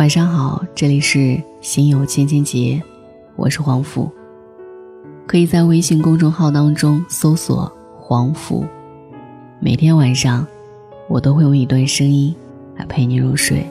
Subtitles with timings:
[0.00, 2.82] 晚上好，这里是心有千千结，
[3.36, 4.10] 我是黄甫。
[5.26, 8.64] 可以在微信公众号当中搜索“黄甫”，
[9.60, 10.46] 每天晚上
[11.06, 12.34] 我都会用一段声音
[12.76, 13.62] 来陪你入睡。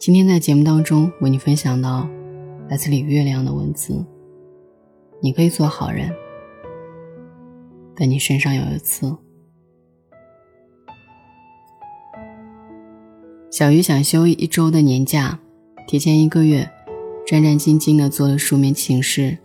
[0.00, 2.08] 今天在节目当中为你分享到。
[2.70, 4.06] 来自李月亮的文字。
[5.20, 6.08] 你可以做好人，
[7.96, 9.12] 但你身上有一刺。
[13.50, 15.40] 小鱼想休一周的年假，
[15.88, 16.70] 提前一个月，
[17.26, 19.36] 战战兢兢的做了书面请示。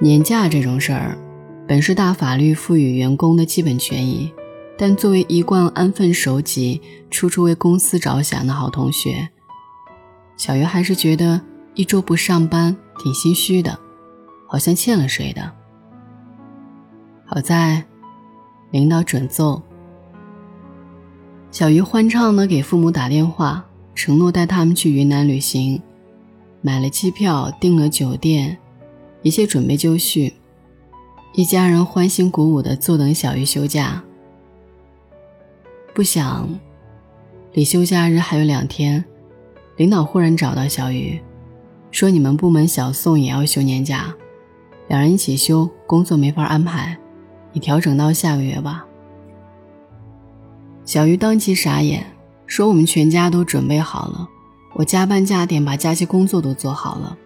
[0.00, 1.16] 年假这种事儿，
[1.68, 4.32] 本是大法律赋予员工的基本权益，
[4.76, 9.28] 但作为一贯安分守己、处处为公司着想的好同学，
[10.36, 11.40] 小鱼还是觉得。
[11.74, 13.78] 一周不上班，挺心虚的，
[14.46, 15.50] 好像欠了谁的。
[17.24, 17.84] 好在，
[18.70, 19.62] 领导准奏。
[21.50, 25.80] 小鱼欢畅的给父母打电话，承诺带他们去云南旅行，
[26.60, 28.58] 买了机票，订了酒店，
[29.22, 30.34] 一切准备就绪。
[31.34, 34.02] 一家人欢欣鼓舞的坐等小鱼休假。
[35.94, 36.48] 不想，
[37.52, 39.04] 离休假日还有两天，
[39.76, 41.20] 领导忽然找到小鱼。
[41.90, 44.14] 说你们部门小宋也要休年假，
[44.88, 46.96] 两人一起休，工作没法安排，
[47.52, 48.86] 你调整到下个月吧。
[50.84, 52.04] 小鱼当即傻眼，
[52.46, 54.28] 说我们全家都准备好了，
[54.74, 57.16] 我加班加点把假期工作都做好了，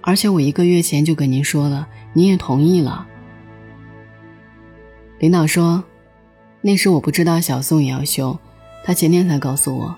[0.00, 3.06] 而且我一个月前就跟您说了，您也同意了。
[5.18, 5.82] 领导说，
[6.60, 8.38] 那时我不知道小宋也要休，
[8.84, 9.96] 他前天才告诉我，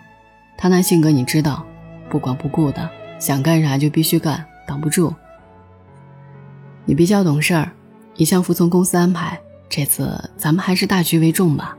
[0.56, 1.64] 他那性格你知道，
[2.08, 2.90] 不管不顾的。
[3.24, 5.10] 想干啥就必须干，挡不住。
[6.84, 7.72] 你比较懂事儿，
[8.16, 9.40] 一向服从公司安排。
[9.66, 11.74] 这次咱们还是大局为重吧。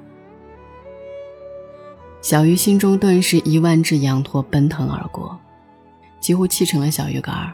[2.20, 5.40] 小鱼心中顿时一万只羊驼奔腾而过，
[6.20, 7.54] 几乎气成了小鱼干儿。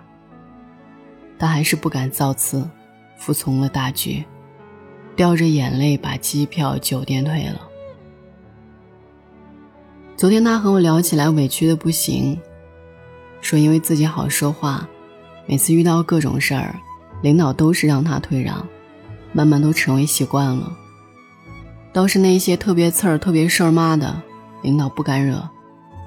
[1.38, 2.66] 但还是不敢造次，
[3.18, 4.24] 服从了大局，
[5.18, 7.60] 掉着眼泪把机票、酒店退了。
[10.16, 12.40] 昨天他和我聊起来，委屈的不行。
[13.42, 14.88] 说因为自己好说话，
[15.46, 16.76] 每次遇到各种事儿，
[17.22, 18.66] 领导都是让他退让，
[19.34, 20.72] 慢慢都成为习惯了。
[21.92, 24.22] 倒是那些特别刺儿、特别事儿妈的，
[24.62, 25.42] 领导不敢惹，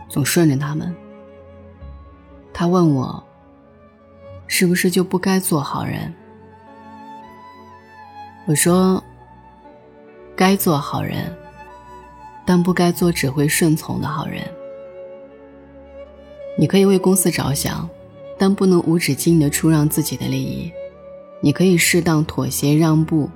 [0.08, 0.94] 总顺着他们。
[2.54, 3.22] 他问我，
[4.46, 6.14] 是不是就不该做好人？
[8.46, 9.02] 我说，
[10.36, 11.36] 该做好人，
[12.46, 14.42] 但不该做只会顺从的好人。
[16.56, 17.88] 你可以为公司着想，
[18.38, 20.70] 但不能无止境的出让自己的利益。
[21.40, 23.28] 你可以适当妥协让步，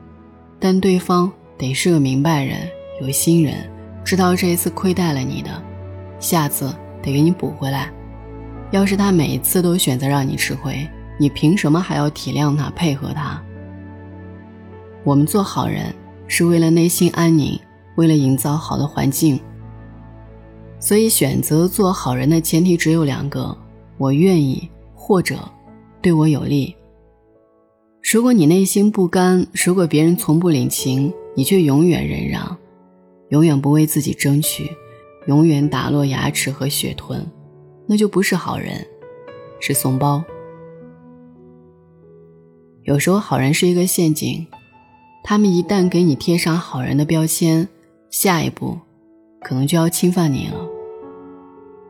[0.59, 2.69] 但对方得是个明白人、
[3.01, 3.69] 有心人，
[4.05, 5.51] 知道这一次亏待了你的，
[6.19, 7.91] 下次得给你补回来。
[8.71, 13.43] 要是他每一次都选择让你吃亏，你凭什么还要体谅他、配合他？
[15.05, 15.95] 我们做好人
[16.27, 17.59] 是为了内心安宁，
[17.97, 19.41] 为了营造好的环境。
[20.81, 23.56] 所以，选择做好人的前提只有两个：
[23.97, 25.37] 我愿意，或者
[26.00, 26.75] 对我有利。
[28.12, 32.56] 如果你内心不甘，如果别人从不领情，你却永远忍让，
[33.31, 34.71] 永远不为自己争取，
[35.27, 37.27] 永远打落牙齿和血吞，
[37.87, 38.87] 那就不是好人，
[39.60, 40.22] 是怂包。
[42.84, 44.47] 有时候，好人是一个陷阱，
[45.25, 47.69] 他们一旦给你贴上好人的标签，
[48.10, 48.78] 下一步。
[49.41, 50.66] 可能就要侵犯你了。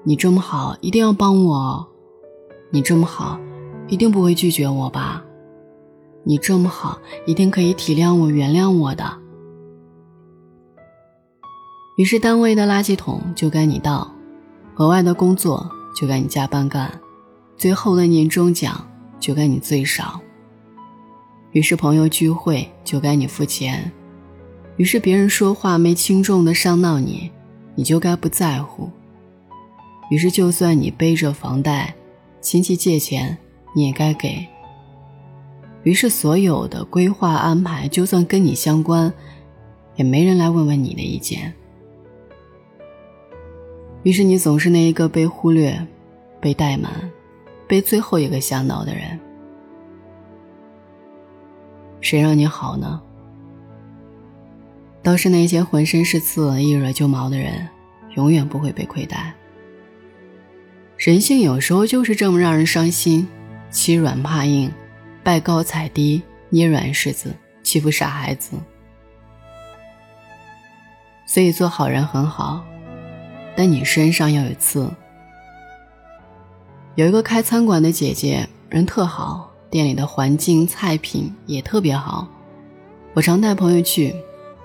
[0.05, 1.89] 你这么好，一定要帮我。
[2.71, 3.39] 你这么好，
[3.89, 5.25] 一定不会拒绝我吧？
[6.25, 9.19] 你这么好，一定可以体谅我、原谅我的。
[11.97, 14.11] 于是，单位的垃圾桶就该你倒，
[14.77, 17.01] 额外的工作就该你加班干，
[17.57, 18.87] 最后的年终奖
[19.19, 20.21] 就该你最少。
[21.53, 23.91] 于是，朋友聚会就该你付钱。
[24.77, 27.33] 于是，别人说话没轻重的伤到你。
[27.79, 28.91] 你就该不在乎。
[30.11, 31.95] 于是，就算你背着房贷，
[32.41, 33.39] 亲戚借钱，
[33.73, 34.45] 你也该给。
[35.85, 39.13] 于是，所有的规划安排，就算跟你相关，
[39.95, 41.55] 也没人来问问你的意见。
[44.03, 45.81] 于是，你总是那一个被忽略、
[46.41, 46.91] 被怠慢、
[47.69, 49.21] 被最后一个想到的人。
[52.01, 53.01] 谁让你好呢？
[55.03, 57.69] 倒是那些浑身是刺、一惹就毛的人，
[58.17, 59.33] 永远不会被亏待。
[60.97, 63.27] 人性有时候就是这么让人伤心。
[63.71, 64.73] 欺软怕硬，
[65.23, 68.57] 拜高踩低，捏软柿子，欺负傻孩子。
[71.27, 72.65] 所以做好人很好，
[73.55, 74.91] 但你身上要有刺。
[76.95, 82.27] 有一个开餐馆的姐姐，人特好，店里的环境、菜品也特别好。
[83.13, 84.17] 我常带朋友去，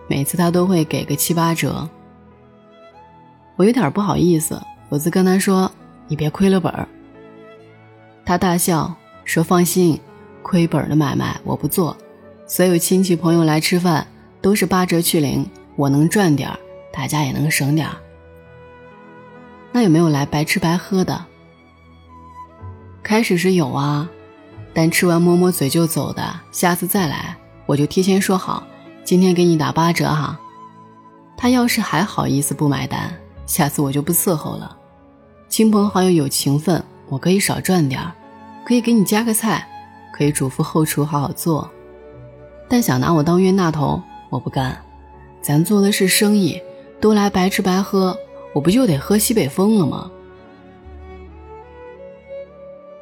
[0.08, 1.88] 每次他都会给个七八折。
[3.56, 5.72] 我有点不好意思，我就跟他说
[6.08, 6.88] ：“你别亏了本儿。”
[8.26, 8.94] 他大笑
[9.26, 10.00] 说：“放心，
[10.42, 11.96] 亏本的买卖我不做。
[12.48, 14.06] 所有亲戚朋友来吃饭
[14.42, 15.46] 都是八折去零。”
[15.76, 16.60] 我能赚点儿，
[16.92, 17.96] 大家也能省点儿。
[19.72, 21.26] 那有没有来白吃白喝的？
[23.02, 24.08] 开始是有啊，
[24.72, 27.36] 但吃完摸摸嘴就走的，下次再来
[27.66, 28.68] 我就提前说好，
[29.04, 30.40] 今天给你打八折哈。
[31.36, 33.14] 他要是还好意思不买单，
[33.46, 34.78] 下次我就不伺候了。
[35.50, 38.12] 亲朋好友有情分，我可以少赚点儿，
[38.66, 39.68] 可以给你加个菜，
[40.14, 41.70] 可以嘱咐后厨好好做。
[42.70, 44.82] 但想拿我当冤大头，我不干。
[45.42, 46.62] 咱做的是生意，
[47.02, 48.18] 都来白吃白喝，
[48.54, 50.10] 我不就得喝西北风了吗？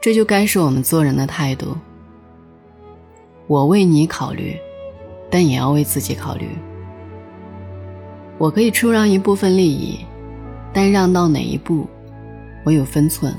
[0.02, 1.78] 这就该是我们做人的态度。
[3.46, 4.60] 我为你考虑，
[5.32, 6.50] 但也要为自己考虑。
[8.38, 10.00] 我可以出让一部分利益，
[10.74, 11.88] 但让到哪一步，
[12.66, 13.34] 我有分寸。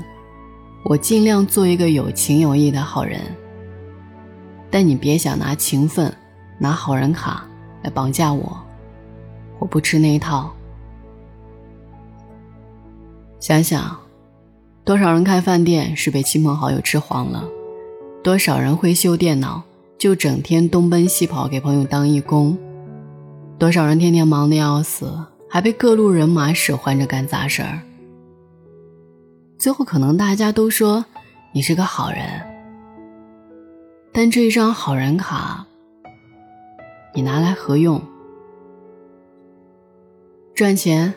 [0.83, 3.21] 我尽量做一个有情有义的好人，
[4.69, 6.13] 但你别想拿情分、
[6.57, 7.45] 拿好人卡
[7.83, 8.59] 来绑架我。
[9.59, 10.51] 我不吃那一套。
[13.39, 13.97] 想想，
[14.83, 17.45] 多少人开饭店是被亲朋好友吃黄了，
[18.21, 19.61] 多少人会修电脑
[20.03, 22.57] 就整天东奔西跑给朋友当义工，
[23.57, 25.17] 多少人天天忙得要死，
[25.49, 27.79] 还被各路人马使唤着干杂事儿。
[29.57, 31.05] 最后可能大家都说
[31.53, 32.21] 你是个好人，
[34.11, 35.65] 但这一张好人卡，
[37.15, 38.01] 你拿来何用？
[40.53, 41.13] 赚钱，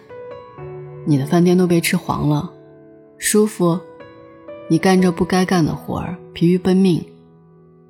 [1.04, 2.48] 你的饭店都被吃黄了；
[3.18, 3.80] 舒服，
[4.70, 7.00] 你干着不该干的活儿，疲于奔命；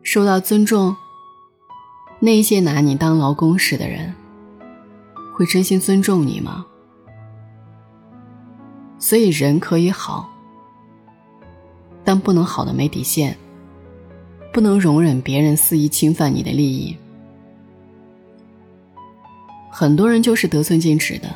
[0.06, 0.94] 受到尊重，
[2.20, 4.14] 那些拿你当劳工使的人，
[5.34, 6.64] 会真心尊重你吗？
[9.00, 10.30] 所以人可以好，
[12.04, 13.36] 但不能好的没底线，
[14.52, 16.96] 不能容忍别人肆意侵犯你的利益。
[19.72, 21.28] 很多人就是得寸进尺的，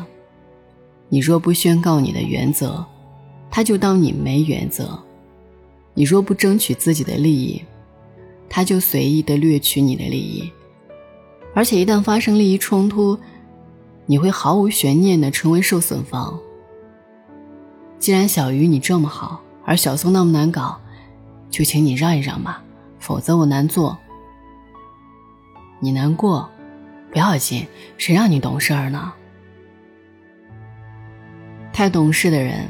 [1.09, 2.85] 你若不宣告你的原则，
[3.51, 4.85] 他就当你没原则；
[5.93, 7.61] 你若不争取自己的利益，
[8.51, 10.53] 他就随意的掠取你的利益。
[11.55, 13.19] 而且一旦发生利益冲突，
[14.05, 16.39] 你会毫无悬念的成为受损方。
[17.99, 20.79] 既然小鱼你这么好，而小松那么难搞，
[21.49, 22.63] 就请你让一让吧，
[22.99, 23.97] 否则我难做。
[25.79, 26.51] 你难过。
[27.13, 27.67] 不要紧，
[27.99, 29.13] 谁让你懂事儿呢？
[31.73, 32.69] 太懂事的人，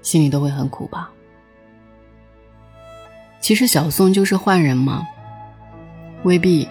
[0.00, 1.12] 心里都会很苦吧？
[3.42, 5.04] 其实小宋就是坏人吗？
[6.22, 6.68] 未必，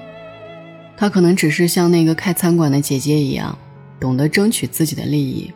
[0.96, 3.58] 他可能只是像那个开餐馆的姐姐一样，
[4.00, 5.52] 懂得争取自己的利益。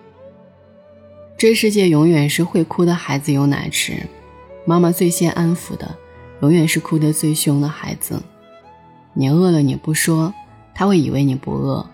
[1.38, 3.94] 这世界永远是会哭的孩子有奶吃，
[4.66, 5.96] 妈妈最先安抚的，
[6.42, 8.22] 永远是哭得最凶的孩子。
[9.14, 10.34] 你饿了你不说，
[10.74, 11.90] 他会以为你不饿，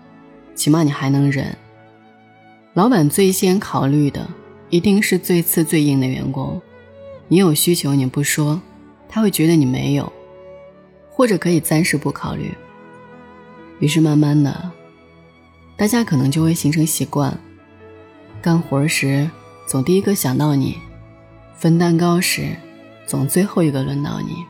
[0.56, 1.56] 起码你还能忍。
[2.74, 4.28] 老板最先考虑的
[4.68, 6.60] 一定是最次最硬的员工。
[7.28, 8.60] 你有需求你不说，
[9.12, 10.10] 他会觉得你没有，
[11.10, 12.50] 或者可以暂时不考虑。
[13.78, 14.70] 于是慢慢的，
[15.76, 17.38] 大家可能就会形成习惯：
[18.40, 19.30] 干活时
[19.66, 20.78] 总第一个想到你，
[21.54, 22.56] 分蛋糕时
[23.06, 24.42] 总最后一个轮到你。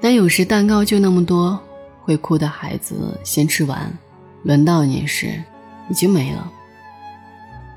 [0.00, 1.56] 但有时蛋糕就那么多，
[2.02, 3.96] 会哭的孩子先吃完，
[4.42, 5.40] 轮到你时，
[5.88, 6.50] 已经没了。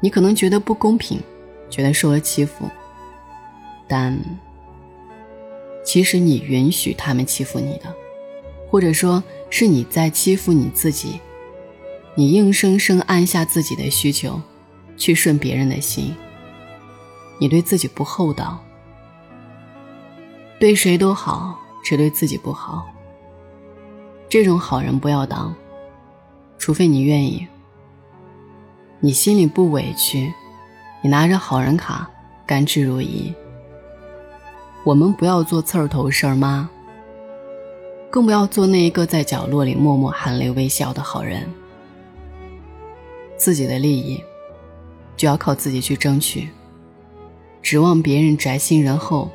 [0.01, 1.21] 你可能觉得不公平，
[1.69, 2.65] 觉得受了欺负，
[3.87, 4.17] 但
[5.83, 7.93] 其实你允许他们欺负你的，
[8.69, 11.19] 或者说是你在欺负你自己。
[12.15, 14.41] 你硬生生按下自己的需求，
[14.97, 16.15] 去顺别人的心。
[17.39, 18.63] 你对自己不厚道，
[20.59, 21.57] 对谁都好。
[21.81, 22.85] 只对自己不好，
[24.27, 25.55] 这种好人不要当，
[26.57, 27.47] 除非你愿意。
[28.99, 30.31] 你心里不委屈，
[31.01, 32.07] 你拿着好人卡，
[32.45, 33.33] 甘之如饴。
[34.85, 36.69] 我们不要做刺儿头事儿妈，
[38.09, 41.47] 更不要做那一个在角落里默默含泪微笑的好人。
[43.37, 44.23] 自己的利益，
[45.17, 46.47] 就要靠自己去争取。
[47.61, 49.29] 指望别人宅心仁厚，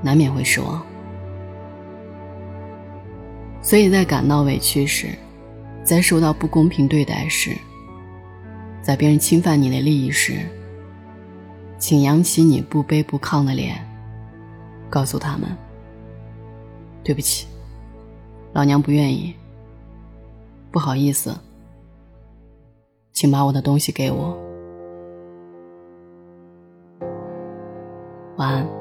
[0.00, 0.80] 难免会失望。
[3.60, 5.08] 所以在感到委屈时，
[5.82, 7.50] 在受到不公平对待时，
[8.80, 10.38] 在别人侵犯你的利益时，
[11.78, 13.87] 请扬起你不卑不亢的脸，
[14.90, 15.48] 告诉他们
[17.04, 17.46] ：“对不起，
[18.52, 19.34] 老娘不愿意，
[20.70, 21.34] 不好意思，
[23.12, 24.36] 请把我的东西给我。”
[28.36, 28.77] 晚安。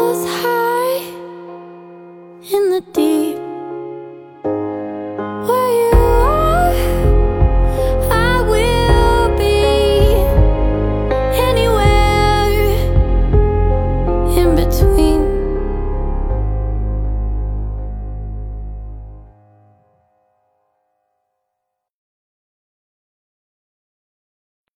[0.00, 0.47] was high.